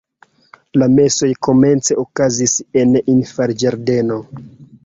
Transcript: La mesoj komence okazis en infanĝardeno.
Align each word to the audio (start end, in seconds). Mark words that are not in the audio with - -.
La 0.81 0.87
mesoj 0.99 1.29
komence 1.49 1.99
okazis 2.05 2.57
en 2.85 2.99
infanĝardeno. 3.17 4.19